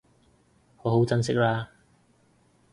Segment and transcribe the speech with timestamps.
[0.77, 1.67] 好好珍惜喇